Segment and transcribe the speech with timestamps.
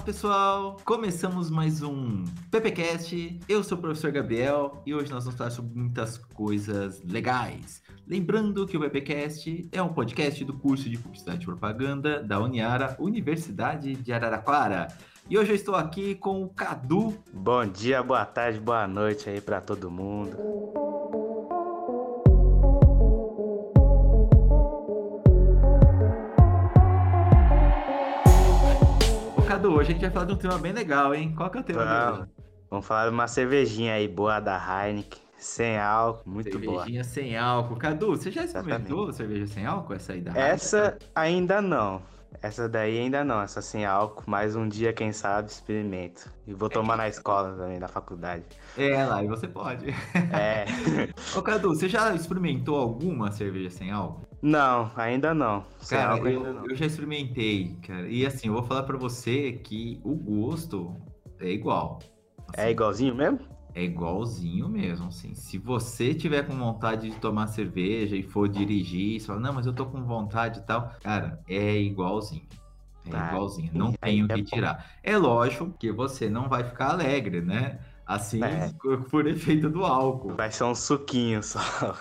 [0.00, 3.38] Olá pessoal, começamos mais um PPcast.
[3.46, 7.82] Eu sou o professor Gabriel e hoje nós vamos falar sobre muitas coisas legais.
[8.06, 12.96] Lembrando que o PPcast é um podcast do curso de Publicidade e Propaganda da Uniara,
[12.98, 14.88] Universidade de Araraquara.
[15.28, 17.14] E hoje eu estou aqui com o Cadu.
[17.30, 20.79] Bom dia, boa tarde, boa noite aí para todo mundo.
[29.50, 31.34] Cadu, hoje a gente vai falar de um tema bem legal, hein?
[31.36, 32.28] Qual que é o tema Vamos.
[32.70, 36.84] Vamos falar de uma cervejinha aí boa da Heineken, sem álcool, muito boa.
[36.84, 37.74] Cervejinha sem álcool.
[37.74, 39.94] Cadu, você já experimentou cerveja sem álcool?
[39.94, 42.00] Essa aí da Essa ainda não.
[42.40, 46.32] Essa daí ainda não, essa sem álcool, mas um dia, quem sabe, experimento.
[46.46, 48.44] E vou tomar na escola também, na faculdade.
[48.78, 49.90] É, lá, e você pode.
[50.32, 50.64] É.
[51.36, 54.29] Ô Cadu, você já experimentou alguma cerveja sem álcool?
[54.42, 55.64] Não, ainda não.
[55.88, 56.66] Cara, eu, ainda não.
[56.66, 58.08] eu já experimentei, cara.
[58.08, 60.96] E assim, eu vou falar pra você que o gosto
[61.38, 61.98] é igual.
[62.48, 63.40] Assim, É igualzinho mesmo?
[63.74, 65.34] É igualzinho mesmo, assim.
[65.34, 69.66] Se você tiver com vontade de tomar cerveja e for dirigir, você fala, não, mas
[69.66, 70.90] eu tô com vontade e tal.
[71.02, 72.46] Cara, é igualzinho.
[73.06, 73.28] É Tá.
[73.32, 73.70] igualzinho.
[73.74, 74.48] Não Aí tenho é que bom.
[74.56, 74.90] tirar.
[75.02, 77.78] É lógico que você não vai ficar alegre, né?
[78.10, 78.72] Assim, É.
[79.08, 80.34] por efeito do álcool.
[80.34, 81.60] Vai ser um suquinho só.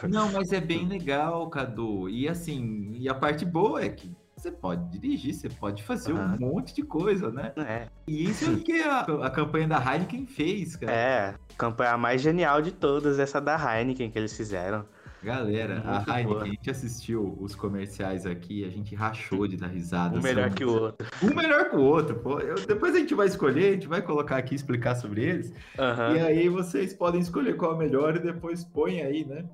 [0.09, 2.09] Não, mas é bem legal, Cadu.
[2.09, 6.35] E assim, e a parte boa é que você pode dirigir, você pode fazer Aham.
[6.35, 7.51] um monte de coisa, né?
[7.57, 10.91] É, E isso é o que a, a campanha da Heineken fez, cara.
[10.91, 14.85] é, campanha mais genial de todas, essa da Heineken que eles fizeram.
[15.21, 20.17] Galera, a Heineken, a gente assistiu os comerciais aqui, a gente rachou de dar risada.
[20.17, 21.07] Um melhor que o outro.
[21.21, 22.39] Um melhor que o outro, pô.
[22.39, 25.53] Eu- depois a gente vai escolher, a gente vai colocar aqui e explicar sobre eles.
[25.77, 26.15] Aham.
[26.15, 29.45] E aí vocês podem escolher qual é o melhor e depois põe aí, né?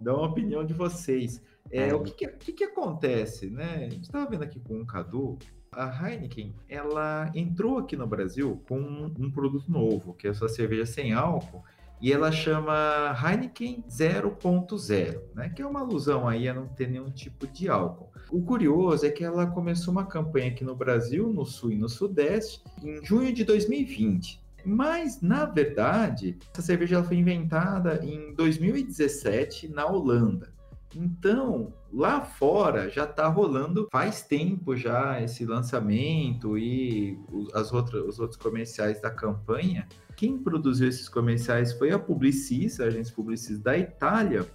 [0.00, 1.42] Dá uma opinião de vocês.
[1.72, 1.94] É, É.
[1.94, 3.84] O que que, que que acontece, né?
[3.86, 5.38] A gente estava vendo aqui com o Cadu.
[5.72, 10.34] A Heineken, ela entrou aqui no Brasil com um, um produto novo, que é a
[10.34, 11.62] sua cerveja sem álcool,
[12.00, 15.50] e ela chama Heineken 0.0, né?
[15.50, 18.10] Que é uma alusão aí a não ter nenhum tipo de álcool.
[18.30, 21.88] O curioso é que ela começou uma campanha aqui no Brasil, no Sul e no
[21.88, 24.40] Sudeste, em junho de 2020.
[24.64, 30.52] Mas, na verdade, essa cerveja ela foi inventada em 2017 na Holanda.
[30.94, 37.18] Então, lá fora já está rolando faz tempo já esse lançamento e
[37.54, 39.86] as outras, os outros comerciais da campanha.
[40.16, 44.46] Quem produziu esses comerciais foi a Publicis, a agência Publicis da Itália.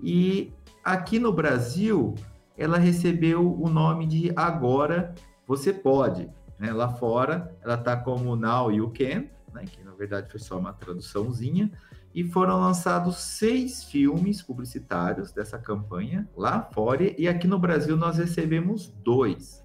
[0.00, 0.52] E
[0.84, 2.14] aqui no Brasil,
[2.56, 5.14] ela recebeu o nome de Agora
[5.46, 6.30] Você Pode.
[6.58, 6.72] né?
[6.72, 9.64] Lá fora, ela está como Now You Can, né?
[9.70, 11.70] que na verdade foi só uma traduçãozinha.
[12.16, 17.14] E foram lançados seis filmes publicitários dessa campanha lá fora.
[17.20, 19.62] E aqui no Brasil nós recebemos dois.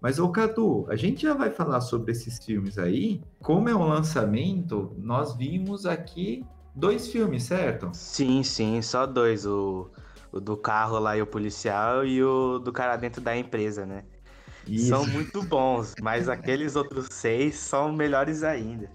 [0.00, 3.22] Mas, ô Cadu, a gente já vai falar sobre esses filmes aí.
[3.42, 6.42] Como é um lançamento, nós vimos aqui
[6.74, 7.90] dois filmes, certo?
[7.92, 9.44] Sim, sim, só dois.
[9.44, 9.90] O,
[10.32, 14.02] o do carro lá e o policial e o do cara dentro da empresa, né?
[14.88, 18.88] São muito bons, mas aqueles outros seis são melhores ainda.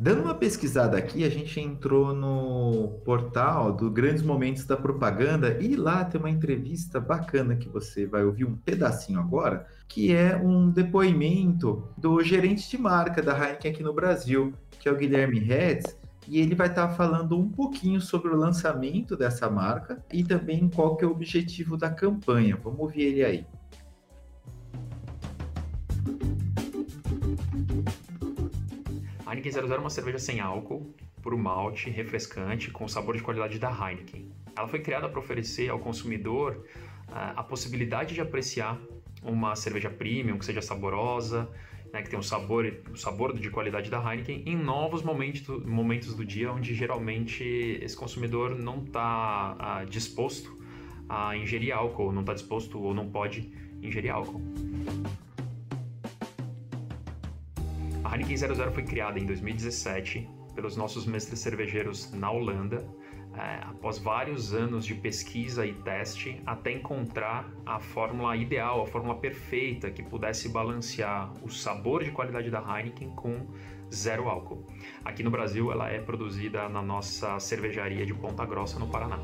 [0.00, 5.74] Dando uma pesquisada aqui, a gente entrou no portal do Grandes Momentos da Propaganda e
[5.74, 10.70] lá tem uma entrevista bacana que você vai ouvir um pedacinho agora, que é um
[10.70, 15.98] depoimento do gerente de marca da Heineken aqui no Brasil, que é o Guilherme Reds,
[16.28, 20.96] e ele vai estar falando um pouquinho sobre o lançamento dessa marca e também qual
[20.96, 22.56] que é o objetivo da campanha.
[22.62, 23.46] Vamos ouvir ele aí.
[29.38, 30.92] Heineken 00 é uma cerveja sem álcool,
[31.22, 34.32] puro malte, refrescante, com sabor de qualidade da Heineken.
[34.56, 36.64] Ela foi criada para oferecer ao consumidor
[37.08, 38.78] ah, a possibilidade de apreciar
[39.22, 41.48] uma cerveja premium que seja saborosa,
[41.92, 46.14] né, que tenha um sabor, o sabor de qualidade da Heineken em novos momentos, momentos
[46.14, 47.44] do dia onde geralmente
[47.80, 50.58] esse consumidor não está disposto
[51.08, 54.42] a ingerir álcool, não está disposto ou não pode ingerir álcool.
[58.08, 62.82] A Heineken 00 foi criada em 2017 pelos nossos mestres cervejeiros na Holanda
[63.36, 69.14] é, após vários anos de pesquisa e teste, até encontrar a fórmula ideal, a fórmula
[69.14, 73.46] perfeita que pudesse balancear o sabor de qualidade da Heineken com
[73.92, 74.64] zero álcool.
[75.04, 79.18] Aqui no Brasil, ela é produzida na nossa cervejaria de Ponta Grossa, no Paraná.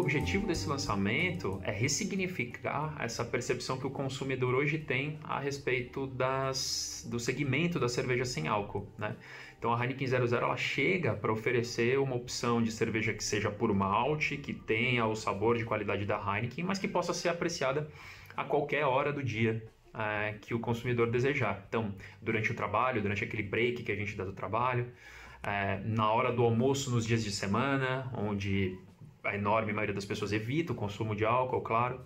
[0.00, 6.06] O objetivo desse lançamento é ressignificar essa percepção que o consumidor hoje tem a respeito
[6.06, 8.88] das, do segmento da cerveja sem álcool.
[8.96, 9.14] Né?
[9.58, 13.74] Então a Heineken 00 ela chega para oferecer uma opção de cerveja que seja por
[13.74, 17.86] malte, que tenha o sabor de qualidade da Heineken, mas que possa ser apreciada
[18.34, 19.62] a qualquer hora do dia
[19.92, 21.62] é, que o consumidor desejar.
[21.68, 24.90] Então, durante o trabalho, durante aquele break que a gente dá do trabalho,
[25.42, 28.78] é, na hora do almoço nos dias de semana, onde
[29.24, 32.00] a enorme maioria das pessoas evita o consumo de álcool, claro,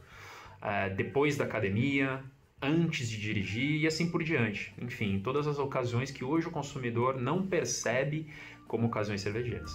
[0.60, 2.22] é, depois da academia,
[2.60, 4.74] antes de dirigir e assim por diante.
[4.80, 8.28] Enfim, todas as ocasiões que hoje o consumidor não percebe
[8.66, 9.70] como ocasiões cervejeiras.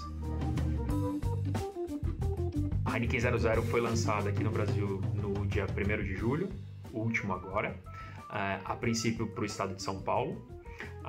[2.85, 6.49] A Heineken 00 foi lançada aqui no Brasil no dia 1 de julho,
[6.91, 7.79] último agora,
[8.33, 10.43] é, a princípio para o estado de São Paulo,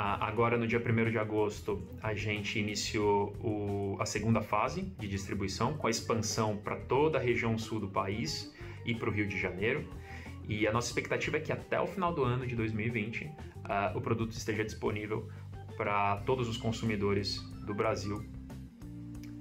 [0.02, 5.76] Agora, no dia 1 de agosto, a gente iniciou o, a segunda fase de distribuição,
[5.76, 8.50] com a expansão para toda a região sul do país
[8.86, 9.86] e para o Rio de Janeiro.
[10.48, 13.30] E a nossa expectativa é que até o final do ano de 2020 uh,
[13.94, 15.28] o produto esteja disponível
[15.76, 17.36] para todos os consumidores
[17.66, 18.24] do Brasil,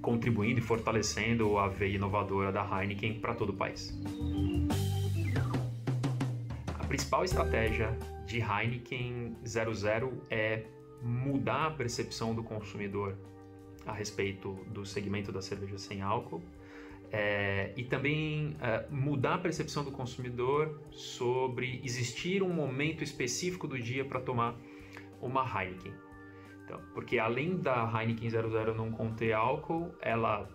[0.02, 3.98] contribuindo e fortalecendo a veia inovadora da Heineken para todo o país.
[6.78, 7.98] A principal estratégia
[8.30, 10.62] de Heineken 00 é
[11.02, 13.16] mudar a percepção do consumidor
[13.84, 16.40] a respeito do segmento da cerveja sem álcool
[17.10, 23.76] é, e também é, mudar a percepção do consumidor sobre existir um momento específico do
[23.76, 24.54] dia para tomar
[25.20, 25.92] uma Heineken.
[26.64, 30.48] Então, porque além da Heineken 00 não conter álcool, ela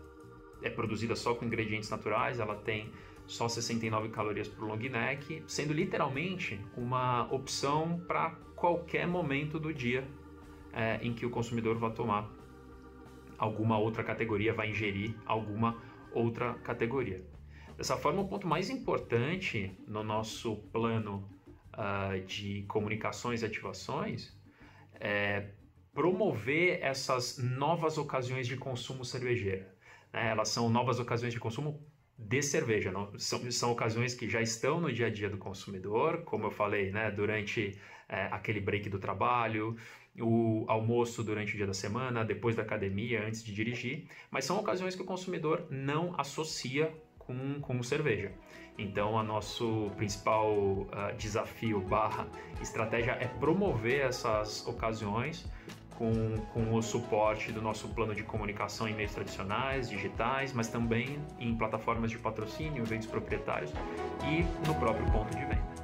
[0.62, 2.90] é produzida só com ingredientes naturais, ela tem
[3.28, 9.74] só 69 calorias para o long neck, sendo literalmente uma opção para qualquer momento do
[9.74, 10.08] dia
[10.74, 12.30] é, em que o consumidor vai tomar
[13.38, 15.82] alguma outra categoria, vai ingerir alguma
[16.12, 17.26] outra categoria.
[17.78, 21.30] Dessa forma, o ponto mais importante no nosso plano
[21.74, 24.34] uh, de comunicações e ativações
[25.00, 25.50] é
[25.94, 29.66] promover essas novas ocasiões de consumo cervejeiro.
[30.12, 30.30] Né?
[30.30, 31.86] Elas são novas ocasiões de consumo
[32.18, 32.92] de cerveja.
[32.92, 36.52] Não, são, são ocasiões que já estão no dia a dia do consumidor, como eu
[36.52, 37.78] falei, né, durante
[38.08, 39.76] é, aquele break do trabalho,
[40.20, 44.58] o almoço durante o dia da semana, depois da academia, antes de dirigir, mas são
[44.58, 48.32] ocasiões que o consumidor não associa com, com cerveja.
[48.78, 52.28] Então, o nosso principal uh, desafio barra
[52.62, 55.46] estratégia é promover essas ocasiões
[55.98, 61.20] com, com o suporte do nosso plano de comunicação em meios tradicionais, digitais, mas também
[61.40, 63.72] em plataformas de patrocínio, eventos proprietários
[64.24, 65.76] e no próprio ponto de venda.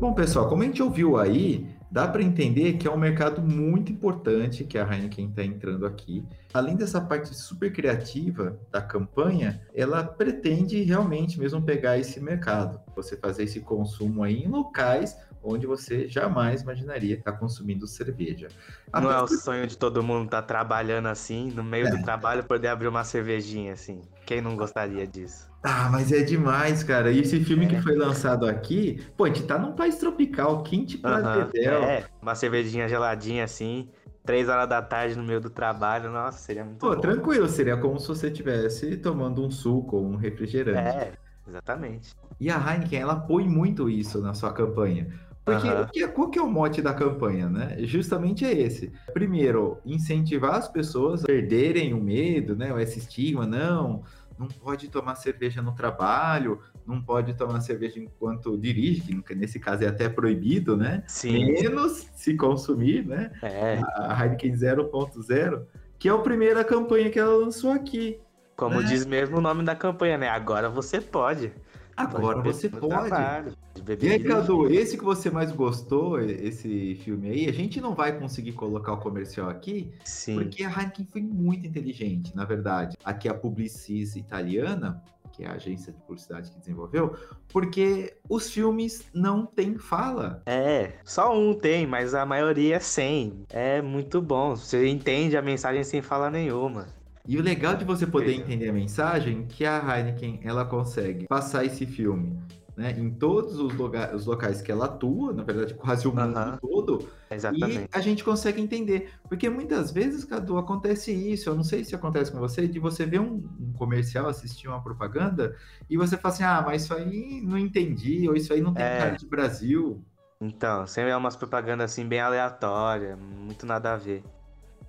[0.00, 3.92] Bom, pessoal, como a gente ouviu aí, dá para entender que é um mercado muito
[3.92, 6.24] importante que a Heineken está entrando aqui.
[6.54, 13.14] Além dessa parte super criativa da campanha, ela pretende realmente mesmo pegar esse mercado, você
[13.14, 18.48] fazer esse consumo aí em locais onde você jamais imaginaria estar consumindo cerveja.
[18.92, 21.90] Não é o sonho de todo mundo estar tá trabalhando assim, no meio é.
[21.90, 24.00] do trabalho poder abrir uma cervejinha assim.
[24.24, 25.50] Quem não gostaria disso?
[25.62, 27.10] Ah, mas é demais, cara.
[27.10, 27.68] E esse filme é.
[27.68, 31.50] que foi lançado aqui, pô, a gente tá num país tropical, quente pra uh -huh.
[31.52, 31.82] dedéu.
[31.82, 33.88] É, uma cervejinha geladinha assim,
[34.24, 37.00] três horas da tarde no meio do trabalho, nossa, seria muito Pô, bom.
[37.00, 40.96] tranquilo, seria como se você estivesse tomando um suco ou um refrigerante.
[40.96, 41.12] É,
[41.46, 42.14] exatamente.
[42.40, 45.12] E a Heineken, ela põe muito isso na sua campanha.
[45.44, 45.86] Porque uhum.
[45.92, 47.76] que, qual que é o mote da campanha, né?
[47.80, 48.92] Justamente é esse.
[49.12, 52.80] Primeiro, incentivar as pessoas a perderem o medo, né?
[52.80, 54.04] Esse estigma, não
[54.42, 59.84] não pode tomar cerveja no trabalho, não pode tomar cerveja enquanto dirige, que nesse caso
[59.84, 61.04] é até proibido, né?
[61.06, 61.52] Sim.
[61.52, 63.30] Menos se consumir, né?
[63.42, 63.80] É.
[63.96, 65.62] A Heineken 0.0,
[65.98, 68.18] que é a primeira campanha que ela lançou aqui.
[68.56, 68.86] Como né?
[68.86, 70.28] diz mesmo o nome da campanha, né?
[70.28, 71.52] Agora você pode.
[71.96, 73.08] Agora você pode.
[73.08, 73.52] Trabalho,
[74.00, 78.18] e aí, Cadu, esse que você mais gostou, esse filme aí, a gente não vai
[78.18, 80.34] conseguir colocar o comercial aqui, Sim.
[80.34, 82.96] porque a Heineken foi muito inteligente, na verdade.
[83.04, 87.16] Aqui a Publicis italiana, que é a agência de publicidade que desenvolveu,
[87.48, 90.42] porque os filmes não têm fala.
[90.46, 93.44] É, só um tem, mas a maioria é sem.
[93.48, 94.54] É muito bom.
[94.54, 96.86] Você entende a mensagem sem fala nenhuma.
[97.26, 101.64] E o legal de você poder entender a mensagem que a Heineken ela consegue passar
[101.64, 102.36] esse filme
[102.76, 106.58] né, em todos os, loga os locais que ela atua, na verdade, quase o mundo
[106.60, 107.80] todo, Exatamente.
[107.82, 109.12] e a gente consegue entender.
[109.28, 111.50] Porque muitas vezes, Cadu, acontece isso.
[111.50, 114.82] Eu não sei se acontece com você, de você ver um, um comercial, assistir uma
[114.82, 115.54] propaganda,
[115.88, 118.84] e você fala assim: ah, mas isso aí não entendi, ou isso aí não tem
[118.84, 118.98] É.
[118.98, 120.02] cara de Brasil.
[120.40, 124.24] Então, sempre é umas propagandas assim bem aleatórias, muito nada a ver.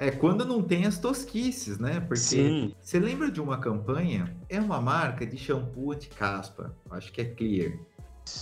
[0.04, 2.02] É quando não tem as tosquices, né?
[2.02, 2.76] Porque Sim.
[2.82, 4.36] você lembra de uma campanha?
[4.50, 7.72] É uma marca de shampoo anti-caspa, acho que é Clear.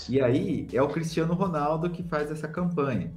[0.10, 3.14] E aí é o Cristiano Ronaldo que faz essa campanha.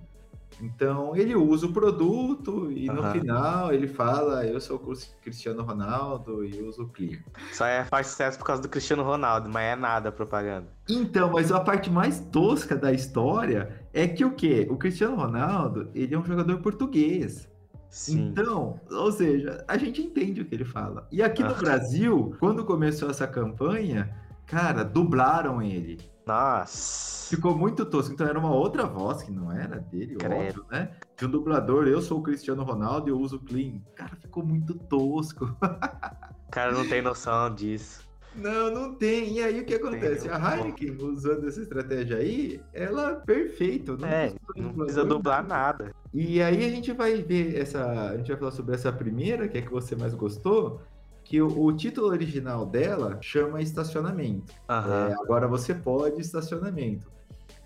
[0.60, 3.12] Então ele usa o produto e no Aham.
[3.12, 7.24] final ele fala: Eu sou o Cristiano Ronaldo e uso o Clear.
[7.50, 10.68] Só é, faz sucesso por causa do Cristiano Ronaldo, mas é nada a propaganda.
[10.86, 14.66] Então, mas a parte mais tosca da história é que o quê?
[14.70, 17.48] O Cristiano Ronaldo, ele é um jogador português.
[17.94, 18.26] Sim.
[18.32, 21.06] Então, ou seja, a gente entende o que ele fala.
[21.12, 21.54] E aqui no Ah.
[21.54, 24.12] Brasil, quando começou essa campanha,
[24.46, 26.00] cara, dublaram ele.
[26.26, 27.28] Nossa.
[27.36, 28.12] Ficou muito tosco.
[28.12, 30.34] Então era uma outra voz que não era dele, Credo.
[30.62, 30.90] óbvio, né?
[31.16, 33.80] De um dublador, eu sou o Cristiano Ronaldo e eu uso o Clean.
[33.94, 35.44] Cara, ficou muito tosco.
[35.44, 35.56] O
[36.50, 38.02] cara não tem noção disso.
[38.34, 39.34] Não, não tem.
[39.34, 40.28] E aí o que acontece?
[40.28, 43.96] A Heineken, usando essa estratégia aí, ela é perfeito.
[43.96, 45.94] Não É, precisa não precisa dublar nada.
[46.14, 47.84] E aí a gente vai ver essa.
[48.10, 50.80] A gente vai falar sobre essa primeira, que é que você mais gostou.
[51.24, 54.52] Que o, o título original dela chama estacionamento.
[54.68, 57.10] É, agora você pode estacionamento.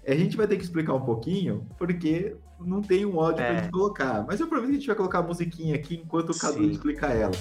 [0.07, 3.59] A gente vai ter que explicar um pouquinho, porque não tem um áudio pra É.
[3.63, 4.25] gente colocar.
[4.27, 6.71] Mas eu prometo que a gente vai colocar a musiquinha aqui enquanto o Cadu Sim.
[6.71, 7.33] explica ela.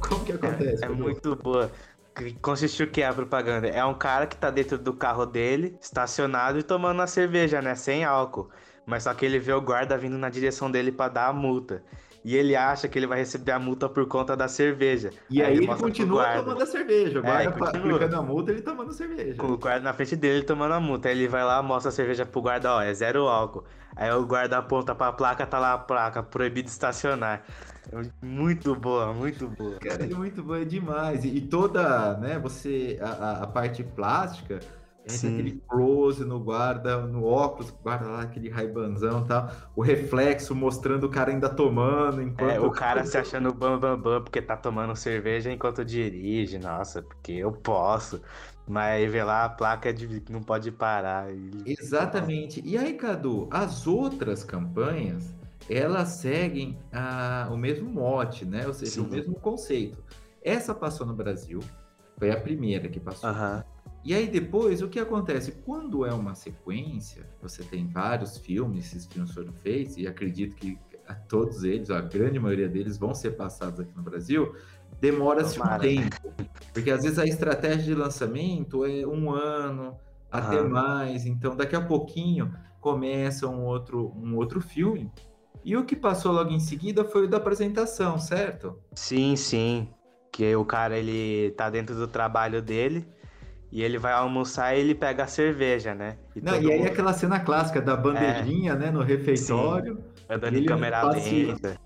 [0.00, 0.84] Como que acontece?
[0.84, 0.96] É Cadu?
[1.04, 1.70] muito boa.
[2.16, 3.68] Que Consiste o que é a propaganda?
[3.68, 7.74] É um cara que tá dentro do carro dele, estacionado e tomando uma cerveja, né?
[7.74, 8.48] Sem álcool.
[8.86, 11.84] Mas só que ele vê o guarda vindo na direção dele pra dar a multa.
[12.24, 15.14] E ele acha que ele vai receber a multa por conta da cerveja.
[15.30, 17.20] E aí, ele mostra pro continua tomando a cerveja.
[17.20, 17.98] O É, guarda continua.
[17.98, 19.34] aplicando a multa, ele tomando cerveja.
[19.36, 21.08] Com o guarda na frente dele tomando a multa.
[21.08, 23.64] Aí ele vai lá, mostra a cerveja pro guarda, ó, é zero álcool.
[23.94, 27.44] Aí o guarda aponta pra placa, tá lá a placa, proibido estacionar.
[27.92, 29.78] É Muito boa, muito boa.
[29.80, 31.24] Cara, é muito bom, é demais.
[31.24, 34.58] E, e toda, né, você, a, a- parte plástica,
[35.04, 35.28] é Sim.
[35.28, 41.04] aquele close no guarda, no óculos, guarda lá aquele raibanzão e tal, o reflexo mostrando
[41.04, 42.54] o cara ainda tomando, enquanto...
[42.54, 47.02] É, o cara se achando bam bam bam porque tá tomando cerveja enquanto dirige, nossa,
[47.02, 48.22] porque eu posso.
[48.66, 51.32] Mas aí vê lá a placa de não pode parar.
[51.34, 52.60] e- Exatamente.
[52.64, 55.34] E aí, Cadu, as outras campanhas,
[55.68, 58.66] elas seguem ah, o mesmo mote, né?
[58.66, 59.00] Ou seja, Sim.
[59.00, 60.02] o mesmo conceito.
[60.42, 61.60] Essa passou no Brasil,
[62.18, 63.28] foi a primeira que passou.
[63.30, 63.64] Aham.
[64.04, 65.50] E aí depois, o que acontece?
[65.50, 70.78] Quando é uma sequência, você tem vários filmes, esses filmes foram feitos, e acredito que
[71.08, 74.54] a todos eles, a grande maioria deles, vão ser passados aqui no Brasil,
[75.00, 76.32] demora-se um tempo.
[76.72, 79.96] Porque às vezes a estratégia de lançamento é um ano,
[80.30, 81.26] até mais.
[81.26, 85.10] Então, daqui a pouquinho, começa um outro, um outro filme.
[85.66, 88.78] E o que passou logo em seguida foi o da apresentação, certo?
[88.94, 89.88] Sim, sim.
[90.30, 93.04] Que o cara ele tá dentro do trabalho dele
[93.72, 96.18] e ele vai almoçar e ele pega a cerveja, né?
[96.36, 99.98] E Não, e aí mundo aquela cena clássica da bandejinha, né, no refeitório.
[100.30, 101.80] andando ele em câmera lenta.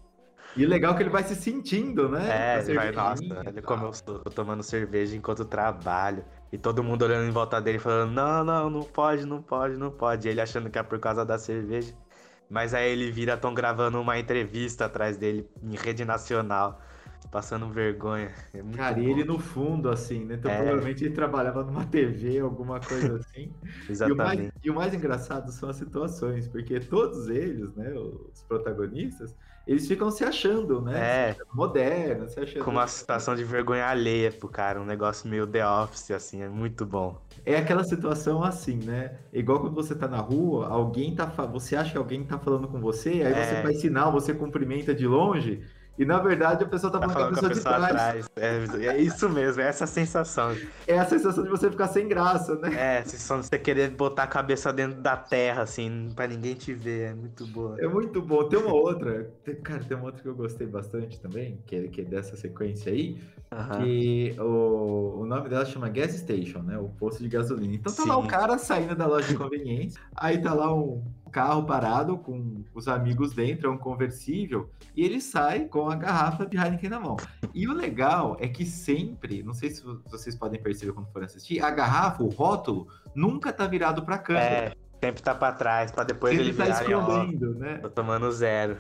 [0.55, 2.59] E legal que ele vai se sentindo, né?
[2.59, 6.23] É, ele vai, nossa, e estou tomando cerveja enquanto trabalho.
[6.53, 9.91] E todo mundo olhando em volta dele falando, não, não, não pode, não pode, não
[9.91, 10.29] pode.
[10.29, 11.95] E ele achando que é por causa da cerveja.
[12.51, 16.83] Mas aí ele vira, estão gravando uma entrevista atrás dele em rede nacional,
[17.31, 18.35] passando vergonha.
[18.53, 19.11] É Cara, e bom.
[19.11, 20.37] ele no fundo, assim, né?
[20.37, 20.57] Então É.
[20.57, 23.53] provavelmente ele trabalhava numa TV, alguma coisa assim.
[24.03, 24.53] E o, mais, Exatamente.
[24.63, 29.37] e o mais engraçado são as situações, porque todos eles, né, os protagonistas,
[29.71, 31.15] eles ficam se achando, né?
[31.31, 32.65] É, Modernos, se achando.
[32.65, 36.49] com uma situação de vergonha alheia pro cara, um negócio meio The Office, assim, é
[36.49, 37.21] muito bom.
[37.45, 39.19] É aquela situação assim, né?
[39.33, 41.25] Igual quando você tá na rua, alguém tá.
[41.47, 43.63] Você acha que alguém tá falando com você, aí você É.
[43.63, 45.63] faz sinal, você cumprimenta de longe,
[45.99, 47.87] e na verdade a pessoa tá Tá falando com a falando com a pessoa de
[47.87, 48.27] pessoa trás.
[48.27, 48.81] atrás.
[48.83, 50.57] É, é isso mesmo, é essa sensação.
[50.87, 52.99] É a sensação de você ficar sem graça, né?
[52.99, 56.73] É, se só você querer botar a cabeça dentro da terra, assim, pra ninguém te
[56.73, 57.77] ver, é muito boa.
[57.81, 58.49] É muito bom.
[58.49, 61.89] Tem uma outra, tem- cara, tem uma outra que eu gostei bastante também, que é,
[61.89, 63.21] que é dessa sequência aí,
[63.53, 63.83] Aham.
[63.83, 66.79] que o, o nome dela chama Gas Station, né?
[66.79, 67.75] O posto de gasolina.
[67.75, 68.23] Então tá lá Sim.
[68.25, 72.89] o cara saindo da loja de conveniência, aí tá lá um carro parado com os
[72.89, 77.17] amigos dentro, é um conversível, e ele sai com a garrafa de Heineken na mão.
[77.55, 81.63] E o legal é que sempre, não sei se vocês podem perceber quando forem assistir,
[81.63, 84.45] a garrafa, o rótulo, nunca tá virado pra câmera.
[84.47, 87.79] É, sempre tá pra trás, pra depois ele ele tá virar e, ó, escondendo, né?
[87.79, 88.77] tô tomando zero.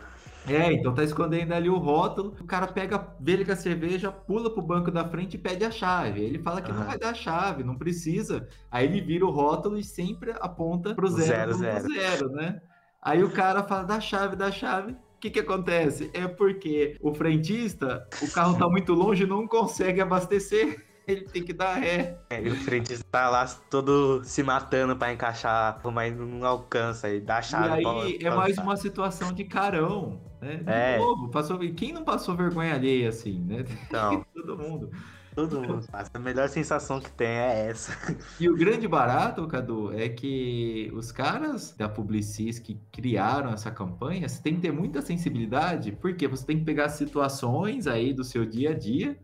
[0.47, 4.50] É, então tá escondendo ali o rótulo, o cara pega, vê com a cerveja, pula
[4.50, 6.20] pro banco da frente e pede a chave.
[6.20, 8.49] Ele fala que não vai dar a chave, não precisa.
[8.70, 11.92] Aí ele vira o rótulo e sempre aponta pro zero, zero, zero.
[11.92, 12.61] zero né?
[13.02, 14.92] Aí o cara fala, dá chave, dá chave.
[14.92, 16.11] O que, que acontece?
[16.14, 21.52] É porque o frentista, o carro tá muito longe, não consegue abastecer ele tem que
[21.52, 22.19] dar ré.
[22.31, 27.21] É, e o frentista tá lá todo se matando para encaixar, mas não alcança, e
[27.21, 27.83] dá a chave.
[27.83, 30.57] E aí é mais uma situação de carão, né?
[30.57, 30.99] De é.
[30.99, 31.59] novo, passou...
[31.59, 33.64] quem não passou vergonha alheia assim, né?
[33.87, 34.90] Então, Todo mundo.
[35.35, 36.11] Todo mundo passa.
[36.12, 37.93] A melhor sensação que tem é essa.
[38.38, 44.29] E o grande barato, Cadu, é que os caras da Publicis que criaram essa campanha,
[44.29, 48.45] você tem que ter muita sensibilidade, porque você tem que pegar situações aí do seu
[48.45, 49.17] dia a dia?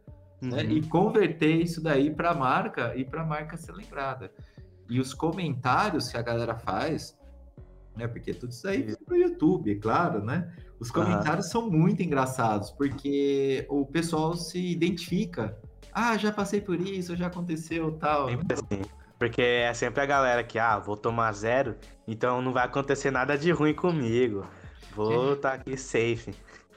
[0.42, 0.50] Uhum.
[0.50, 0.64] né?
[0.64, 4.32] e converter isso daí para a marca e para a marca ser lembrada.
[4.88, 7.18] E os comentários que a galera faz,
[7.96, 8.06] né?
[8.06, 10.52] Porque tudo isso aí vem pro YouTube, é claro, né?
[10.78, 11.52] Os comentários uhum.
[11.52, 15.58] são muito engraçados, porque o pessoal se identifica.
[15.92, 18.28] Ah, já passei por isso, já aconteceu tal.
[18.28, 18.82] Sempre assim.
[19.18, 21.74] Porque é sempre a galera que, ah, vou tomar zero,
[22.06, 24.46] então não vai acontecer nada de ruim comigo.
[24.94, 25.56] Vou estar é.
[25.56, 26.34] tá aqui safe.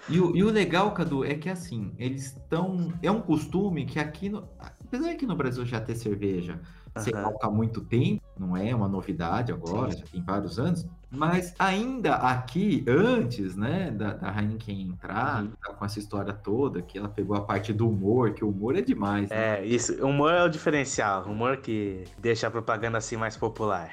[0.08, 2.94] E o, e o legal, Cadu, é que assim, eles estão.
[3.02, 4.48] É um costume que aqui no.
[4.60, 6.60] Apesar que no Brasil já ter cerveja
[6.96, 7.02] uhum.
[7.02, 10.00] sem álcool há muito tempo, não é uma novidade agora, Sim.
[10.00, 15.52] já tem vários anos, mas ainda aqui, antes, né, da, da Heineken entrar, uhum.
[15.64, 18.76] tá com essa história toda, que ela pegou a parte do humor, que o humor
[18.76, 19.30] é demais.
[19.30, 19.60] Né?
[19.60, 23.36] É, isso, o humor é o diferencial, o humor que deixa a propaganda assim mais
[23.36, 23.92] popular.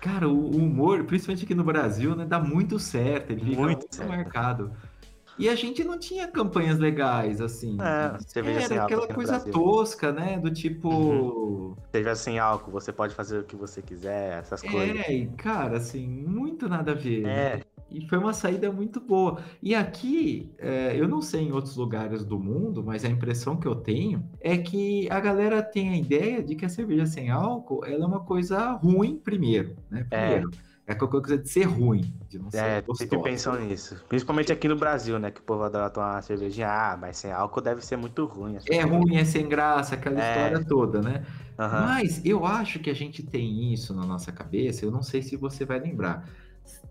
[0.00, 4.08] Cara, o humor, principalmente aqui no Brasil, né, dá muito certo, ele fica muito, muito
[4.08, 4.70] marcado.
[5.38, 7.76] E a gente não tinha campanhas legais, assim.
[7.80, 10.38] É, cerveja Era aquela coisa tosca, né?
[10.38, 10.88] Do tipo.
[10.88, 11.76] Uhum.
[11.92, 14.96] Cerveja sem álcool, você pode fazer o que você quiser, essas é, coisas.
[15.00, 17.26] É, cara, assim, muito nada a ver.
[17.26, 17.60] É.
[17.90, 19.38] E foi uma saída muito boa.
[19.62, 23.66] E aqui, é, eu não sei em outros lugares do mundo, mas a impressão que
[23.66, 27.84] eu tenho é que a galera tem a ideia de que a cerveja sem álcool
[27.84, 30.06] ela é uma coisa ruim primeiro, né?
[30.10, 30.26] É.
[30.26, 30.50] Primeiro.
[30.72, 34.00] É é qualquer coisa de ser ruim, de não é, ser sempre pensam nisso.
[34.08, 35.32] Principalmente aqui no Brasil, né?
[35.32, 36.68] Que o povo adora tomar uma cervejinha.
[36.68, 38.56] Ah, mas sem álcool deve ser muito ruim.
[38.70, 40.30] É ruim, é sem graça, aquela é.
[40.30, 41.24] história toda, né?
[41.58, 41.68] Uhum.
[41.68, 45.36] Mas eu acho que a gente tem isso na nossa cabeça, eu não sei se
[45.36, 46.28] você vai lembrar.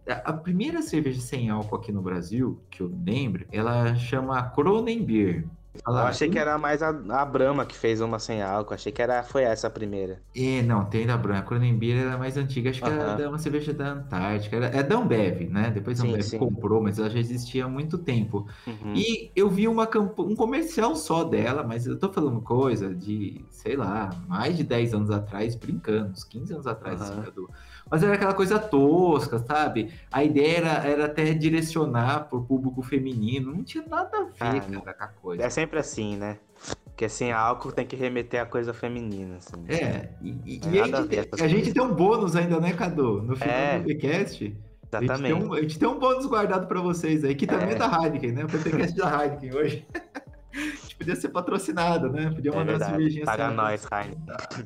[0.08, 5.46] A primeira cerveja sem álcool aqui no Brasil, que eu lembro, ela chama Kronenbier.
[5.86, 8.74] Eu achei que era mais a, a Brahma que fez uma sem álcool.
[8.74, 10.22] Achei que era, foi essa a primeira.
[10.36, 11.40] É, não, tem da Brahma.
[11.40, 12.70] A Cronenbeer era mais antiga.
[12.70, 14.56] Acho que era uma cerveja da Antártica.
[14.56, 15.72] Era, é da Ambev, né?
[15.72, 16.38] Depois a Ambev sim, sim.
[16.38, 18.48] comprou, mas ela já existia há muito tempo.
[18.66, 18.94] Uhum.
[18.96, 23.76] E eu vi uma um comercial só dela, mas eu tô falando coisa de, sei
[23.76, 27.08] lá, mais de 10 anos atrás, brincando, uns 15 anos atrás, uhum.
[27.08, 27.50] assim, do
[27.90, 29.92] mas era aquela coisa tosca, sabe?
[30.12, 34.82] A ideia era, era até direcionar pro público feminino, não tinha nada a ver, ah,
[34.82, 35.44] cara, com a coisa.
[35.44, 36.38] É sempre assim, né?
[36.86, 39.38] Porque assim, álcool tem que remeter a coisa feminina.
[39.38, 39.66] Assim.
[39.68, 43.22] É, e, e, a, gente, a gente, tem um bônus ainda, né, Cadu?
[43.22, 44.58] No final é, do podcast.
[44.88, 45.12] Exatamente.
[45.12, 47.70] A gente, tem um, a gente tem um bônus guardado para vocês aí, que também
[47.70, 48.46] é, é da Heineken, né?
[48.46, 49.88] O podcast da Heineken hoje.
[50.56, 52.32] a gente podia ser patrocinado, né?
[52.32, 53.26] Podia mandar é cervejinha.
[53.26, 54.66] Paga nós, Heineken.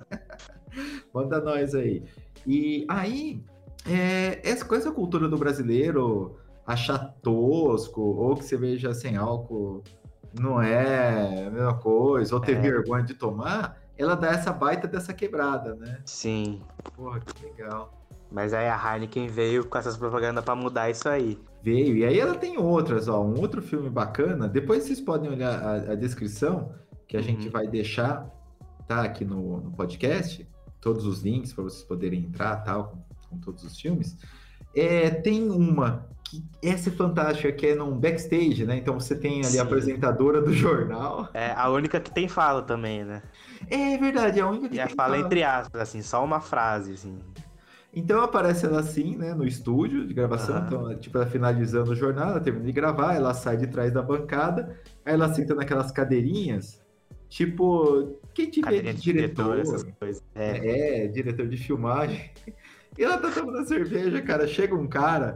[1.11, 2.03] Manda nós aí.
[2.45, 3.43] E aí,
[3.87, 9.83] é, essa, com essa cultura do brasileiro achar tosco, ou que cerveja sem álcool
[10.39, 12.61] não é a mesma coisa, ou ter é.
[12.61, 15.99] vergonha de tomar, ela dá essa baita dessa quebrada, né?
[16.05, 16.61] Sim.
[16.95, 17.91] Porra, que legal.
[18.31, 21.39] Mas aí a Heineken veio com essas propagandas para mudar isso aí.
[21.63, 21.97] Veio.
[21.97, 23.23] E aí ela tem outras, ó.
[23.23, 24.47] Um outro filme bacana.
[24.47, 26.71] Depois vocês podem olhar a, a descrição
[27.07, 27.25] que a uhum.
[27.25, 28.29] gente vai deixar,
[28.87, 29.01] tá?
[29.01, 30.47] Aqui no, no podcast
[30.81, 34.17] todos os links para vocês poderem entrar, tal, com, com todos os filmes.
[34.75, 38.77] É, tem uma que essa é fantástica, que é num backstage, né?
[38.77, 39.59] Então você tem ali Sim.
[39.59, 41.27] a apresentadora do jornal.
[41.33, 43.23] É a única que tem fala também, né?
[43.67, 45.15] É verdade, é a única que e tem fala.
[45.15, 47.17] fala entre aspas, assim, só uma frase, assim.
[47.91, 52.29] Então aparece ela assim, né, no estúdio de gravação, então, tipo, ela finalizando o jornal,
[52.29, 56.79] ela termina de gravar, ela sai de trás da bancada, aí ela senta naquelas cadeirinhas,
[57.29, 60.23] tipo, quem te vê de diretor, essas coisas.
[60.35, 61.03] É.
[61.03, 62.29] é, diretor de filmagem.
[62.97, 64.45] E ela tá tomando cerveja, cara.
[64.47, 65.35] Chega um cara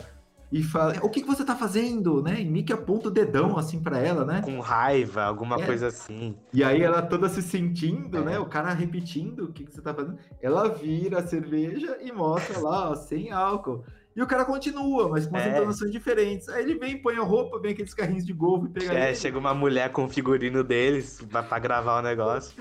[0.52, 2.22] e fala: O que, que você tá fazendo?
[2.22, 2.42] Né?
[2.42, 4.42] E Nick aponta o dedão assim para ela, né?
[4.44, 5.66] Com raiva, alguma é.
[5.66, 6.36] coisa assim.
[6.54, 8.22] E aí ela toda se sentindo, é.
[8.22, 8.40] né?
[8.40, 10.18] O cara repetindo o que, que você tá fazendo.
[10.42, 13.84] Ela vira a cerveja e mostra lá, ó, sem álcool.
[14.16, 15.50] E o cara continua, mas com umas é.
[15.50, 16.48] entonações diferentes.
[16.50, 18.94] Aí ele vem, põe a roupa, vem aqueles carrinhos de golfe e pega.
[18.94, 19.16] É, ele.
[19.16, 22.56] chega uma mulher com o figurino deles pra, pra gravar o negócio.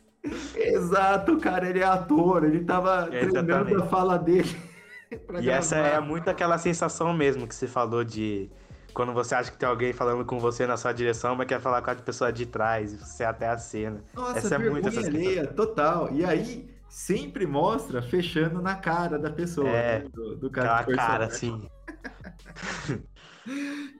[0.57, 4.57] Exato, cara, ele é ator, ele tava treinando a fala dele.
[5.43, 8.49] e essa é muito aquela sensação mesmo que você falou de
[8.95, 11.83] Quando você acha que tem alguém falando com você na sua direção, mas quer falar
[11.83, 14.03] com a pessoa de trás, você até a cena.
[14.15, 16.09] Nossa, essa é muito essa alheia, total.
[16.13, 19.67] E aí, sempre mostra fechando na cara da pessoa.
[19.67, 20.09] É, né?
[20.13, 20.81] do, do cara.
[20.81, 21.67] Aquela cara, assim.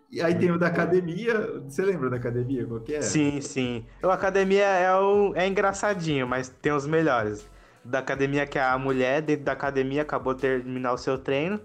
[0.09, 1.63] E aí tem o da academia.
[1.65, 2.67] Você lembra da academia?
[2.67, 3.01] Qual que é?
[3.01, 3.85] Sim, sim.
[4.03, 7.51] O academia é, o, é engraçadinho, mas tem os melhores.
[7.83, 11.59] Da academia, que é a mulher dentro da academia acabou de terminar o seu treino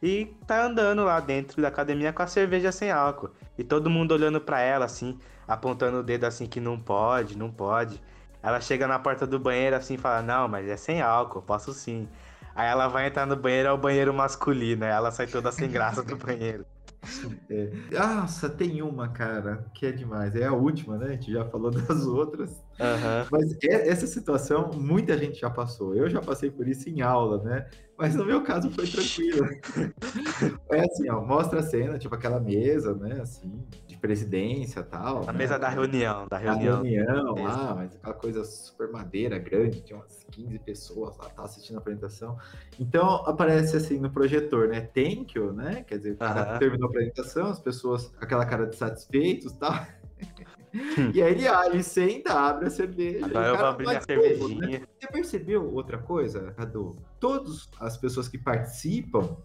[0.00, 3.30] e tá andando lá dentro da academia com a cerveja sem álcool.
[3.58, 7.50] E todo mundo olhando para ela, assim, apontando o dedo assim que não pode, não
[7.50, 8.00] pode.
[8.42, 11.72] Ela chega na porta do banheiro assim e fala: Não, mas é sem álcool, posso
[11.72, 12.08] sim.
[12.54, 14.84] Aí ela vai entrar no banheiro, é o banheiro masculino.
[14.84, 16.64] Aí ela sai toda sem graça do banheiro.
[17.48, 17.70] É.
[17.90, 20.36] Nossa, tem uma, cara, que é demais.
[20.36, 21.06] É a última, né?
[21.06, 22.50] A gente já falou das outras.
[22.50, 23.26] Uhum.
[23.30, 25.94] Mas é, essa situação, muita gente já passou.
[25.94, 27.66] Eu já passei por isso em aula, né?
[27.96, 29.46] Mas no meu caso foi tranquilo.
[30.70, 33.20] é assim, ó, mostra a cena, tipo aquela mesa, né?
[33.20, 33.66] Assim,
[34.00, 35.22] presidência tal.
[35.28, 35.38] A né?
[35.38, 36.80] mesa da reunião, da reunião.
[36.80, 41.44] A reunião lá, mas aquela coisa super madeira, grande, tinha umas 15 pessoas lá, tá
[41.44, 42.38] assistindo a apresentação.
[42.78, 44.80] Então aparece assim no projetor, né?
[44.80, 45.84] Thank you, né?
[45.86, 46.58] Quer dizer, o cara uhum.
[46.58, 49.74] terminou a apresentação, as pessoas, aquela cara de satisfeitos e tal.
[51.14, 53.26] e aí ele, ah, ele senta, abre a cerveja.
[53.26, 54.80] Agora eu vou abrir a cervejinha.
[54.80, 54.82] Né?
[54.98, 56.96] Você percebeu outra coisa, Cadu?
[57.18, 59.36] Todas as pessoas que participam,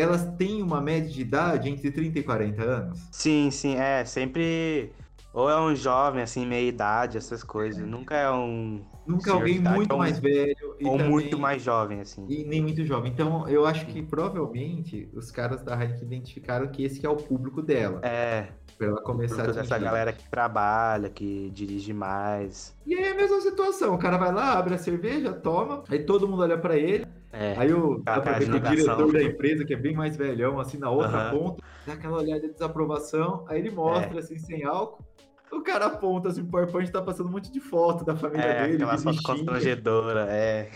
[0.00, 3.08] elas têm uma média de idade entre 30 e 40 anos?
[3.10, 4.04] Sim, sim, é.
[4.04, 4.92] Sempre.
[5.32, 7.82] Ou é um jovem, assim, meia idade, essas coisas.
[7.82, 7.86] É.
[7.86, 8.82] Nunca é um.
[9.06, 9.98] Nunca é alguém muito um...
[9.98, 10.76] mais velho.
[10.82, 11.10] ou também...
[11.10, 12.26] muito mais jovem, assim.
[12.28, 13.12] E nem muito jovem.
[13.12, 17.16] Então, eu acho que provavelmente os caras da Heineken identificaram que esse que é o
[17.16, 18.00] público dela.
[18.02, 18.48] É.
[18.78, 22.76] Pra ela começar a essa galera que trabalha, que dirige mais.
[22.84, 23.94] E aí é a mesma situação.
[23.94, 27.06] O cara vai lá, abre a cerveja, toma, aí todo mundo olha para ele.
[27.38, 30.16] É, aí o, dá pra ver que o diretor da empresa, que é bem mais
[30.16, 31.38] velhão, assim, na outra uhum.
[31.38, 34.18] ponta, dá aquela olhada de desaprovação, aí ele mostra, é.
[34.18, 35.04] assim, sem álcool.
[35.52, 38.66] O cara aponta assim, o PowerPoint tá passando um monte de foto da família é,
[38.66, 38.82] dele.
[38.82, 40.70] Aquela foto constrangedora, é.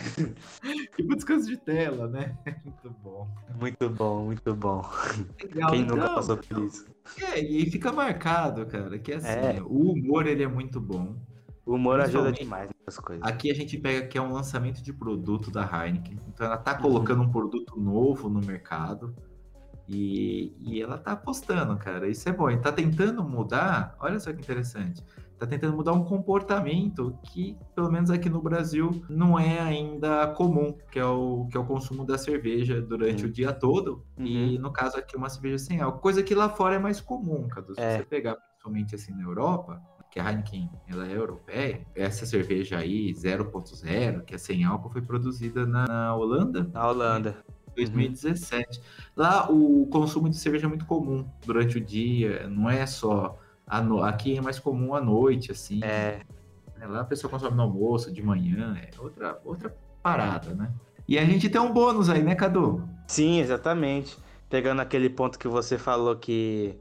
[0.97, 2.37] tipo descanso de tela, né?
[2.65, 3.29] Muito bom.
[3.59, 4.83] Muito bom, muito bom.
[5.43, 6.87] Legal, Quem então, nunca passou por isso?
[7.21, 9.61] É, e fica marcado, cara, que assim, é.
[9.63, 11.17] o humor ele é muito bom.
[11.65, 13.25] O humor ajuda demais nessas coisas.
[13.25, 16.19] Aqui a gente pega que é um lançamento de produto da Heineken.
[16.29, 17.27] Então ela tá colocando uhum.
[17.27, 19.15] um produto novo no mercado.
[19.89, 22.09] E, e ela tá apostando, cara.
[22.09, 22.49] Isso é bom.
[22.49, 23.97] Ele tá tentando mudar.
[23.99, 25.05] Olha só que interessante.
[25.37, 30.77] Tá tentando mudar um comportamento que, pelo menos aqui no Brasil, não é ainda comum,
[30.93, 33.31] que é o, que é o consumo da cerveja durante uhum.
[33.31, 34.05] o dia todo.
[34.19, 34.27] Uhum.
[34.27, 36.01] E no caso aqui, uma cerveja sem álcool.
[36.01, 37.75] Coisa que lá fora é mais comum, Cadu.
[37.75, 37.99] Se é.
[37.99, 43.13] você pegar principalmente assim na Europa, que a Heineken ela é europeia, essa cerveja aí
[43.13, 46.69] 0.0, que é sem álcool, foi produzida na, na Holanda.
[46.73, 47.37] Na Holanda.
[47.77, 48.79] 2017.
[48.79, 48.85] Uhum.
[49.17, 53.39] Lá o consumo de cerveja é muito comum durante o dia, não é só
[53.85, 54.03] no...
[54.03, 55.81] aqui é mais comum à noite, assim.
[55.85, 56.23] É.
[56.81, 56.87] é.
[56.87, 60.73] Lá a pessoa consome no almoço, de manhã, é outra, outra parada, né?
[61.07, 62.89] E a gente tem um bônus aí, né, Cadu?
[63.07, 64.19] Sim, exatamente.
[64.49, 66.77] Pegando aquele ponto que você falou que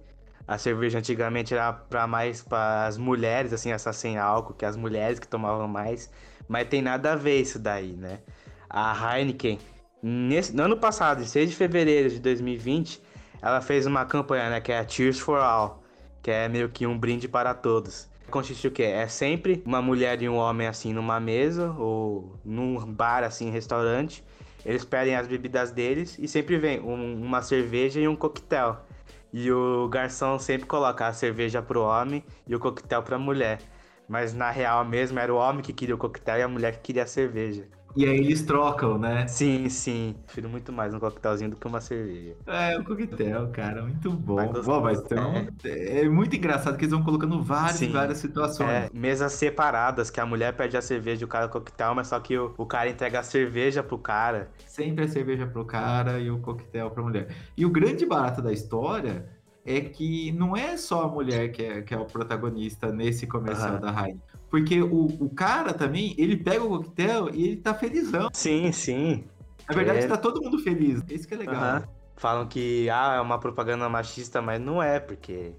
[0.50, 4.76] a cerveja antigamente era para mais para as mulheres, assim, essa sem álcool, que as
[4.76, 6.10] mulheres que tomavam mais,
[6.48, 8.20] mas tem nada a ver isso daí, né?
[8.68, 9.60] A Heineken,
[10.02, 13.02] Nesse, no ano passado, em 6 de fevereiro de 2020,
[13.42, 15.84] ela fez uma campanha, né, que é a Cheers for All,
[16.24, 18.08] que é meio que um brinde para todos.
[18.32, 18.84] Consiste o quê?
[18.84, 24.24] É sempre uma mulher e um homem assim numa mesa ou num bar assim, restaurante.
[24.66, 28.86] Eles pedem as bebidas deles e sempre vem um, uma cerveja e um coquetel.
[29.32, 33.60] E o garçom sempre coloca a cerveja pro homem e o coquetel pra mulher.
[34.08, 36.82] Mas na real mesmo era o homem que queria o coquetel e a mulher que
[36.82, 37.68] queria a cerveja.
[37.96, 39.28] E aí eles trocam, né?
[39.28, 40.16] Sim, sim.
[40.26, 42.36] Prefiro muito mais um coquetelzinho do que uma cerveja.
[42.46, 44.54] É, um coquetel, cara, muito bom.
[44.64, 46.02] Bom, mas então, é.
[46.02, 46.10] é.
[46.10, 48.70] muito engraçado que eles vão colocando várias e várias situações.
[48.70, 52.08] É, mesas separadas, que a mulher pede a cerveja e o cara o coquetel, mas
[52.08, 54.50] só que o, o cara entrega a cerveja pro cara.
[54.66, 57.28] Sempre a cerveja pro cara e o coquetel pra mulher.
[57.58, 59.26] E o grande barato da história
[59.66, 63.74] é que não é só a mulher que é, que é o protagonista nesse comercial
[63.74, 63.80] uhum.
[63.80, 64.29] da Heineken.
[64.50, 68.30] Porque o, o cara também, ele pega o coquetel e ele tá felizão.
[68.34, 69.24] Sim, sim.
[69.68, 70.08] Na verdade, é...
[70.08, 71.04] tá todo mundo feliz.
[71.10, 71.78] Isso que é legal.
[71.78, 71.84] Uhum.
[72.16, 75.54] Falam que ah, é uma propaganda machista, mas não é, porque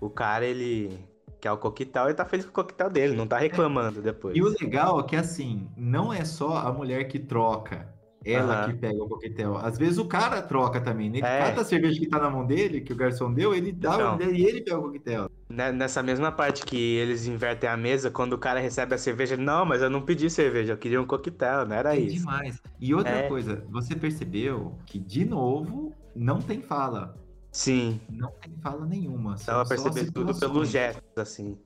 [0.00, 0.98] o cara, ele
[1.40, 4.36] quer o coquetel e tá feliz com o coquetel dele, não tá reclamando depois.
[4.36, 7.88] E o legal é que, assim, não é só a mulher que troca
[8.24, 8.72] ela uhum.
[8.72, 9.56] que pega o coquetel.
[9.56, 11.18] Às vezes o cara troca também, né?
[11.18, 11.38] É.
[11.40, 14.44] Cada cerveja que tá na mão dele, que o garçom deu, ele dá então, e
[14.44, 15.30] ele pega o coquetel.
[15.48, 19.36] Né, nessa mesma parte que eles invertem a mesa, quando o cara recebe a cerveja,
[19.36, 22.18] não, mas eu não pedi cerveja, eu queria um coquetel, não era é isso.
[22.18, 22.60] demais.
[22.78, 23.28] E outra é.
[23.28, 27.14] coisa, você percebeu que, de novo, não tem fala.
[27.50, 28.00] Sim.
[28.08, 29.36] Não tem fala nenhuma.
[29.44, 31.56] Dá pra perceber tudo pelos gestos, assim.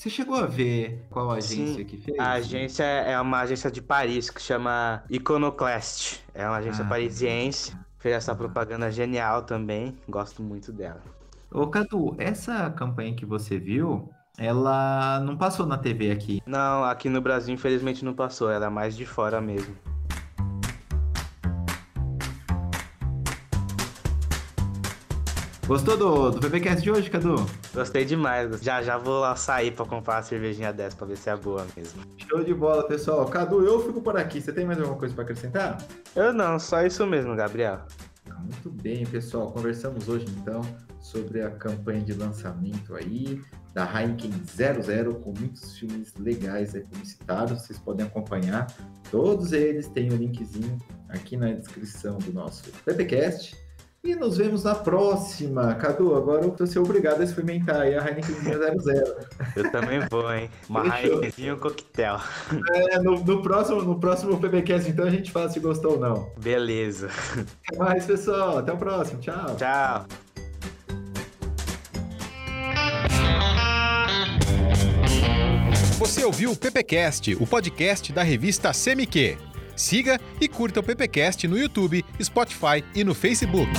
[0.00, 2.18] Você chegou a ver qual agência Sim, que fez?
[2.18, 6.24] A agência é uma agência de Paris que chama Iconoclast.
[6.32, 7.76] É uma agência Ah, parisiense.
[7.98, 9.94] Fez essa propaganda genial também.
[10.08, 11.02] Gosto muito dela.
[11.52, 14.08] Ô, Cadu, essa campanha que você viu,
[14.38, 16.42] ela não passou na TV aqui.
[16.46, 18.50] Não, aqui no Brasil infelizmente não passou.
[18.50, 19.76] Era mais de fora mesmo.
[25.70, 27.46] Gostou do, do PPCast de hoje, Cadu?
[27.72, 28.60] Gostei demais.
[28.60, 31.64] Já já vou lá sair pra comprar uma cervejinha dessa pra ver se é boa
[31.76, 32.02] mesmo.
[32.28, 33.24] Show de bola, pessoal.
[33.26, 34.40] Cadu, eu fico por aqui.
[34.40, 35.78] Você tem mais alguma coisa para acrescentar?
[36.16, 37.82] Eu não, só isso mesmo, Gabriel.
[38.40, 39.52] Muito bem, pessoal.
[39.52, 40.60] Conversamos hoje então
[41.00, 43.40] sobre a campanha de lançamento aí
[43.72, 47.62] da Heineken 00 com muitos filmes legais aí publicitados.
[47.62, 48.66] Vocês podem acompanhar.
[49.08, 50.78] Todos eles têm o um linkzinho
[51.08, 53.69] aqui na descrição do nosso PPcast.
[54.02, 55.74] E nos vemos na próxima.
[55.74, 59.16] Cadu, agora eu tô ser obrigado a experimentar aí a Heineken 00.
[59.54, 60.50] Eu também vou, hein?
[60.70, 62.18] Uma Heineken e um coquetel.
[62.74, 66.32] É, no, no, próximo, no próximo PBcast, então, a gente fala se gostou ou não.
[66.38, 67.10] Beleza.
[67.68, 68.58] Até mais, pessoal.
[68.58, 69.20] Até o próximo.
[69.20, 69.56] Tchau.
[69.56, 70.06] Tchau.
[75.98, 79.49] Você ouviu o PPcast, o podcast da revista CMQ.
[79.80, 83.70] Siga e curta o PPcast no YouTube, Spotify e no Facebook.